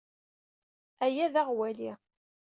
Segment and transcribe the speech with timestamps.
[1.05, 1.91] Aya d aɣwali.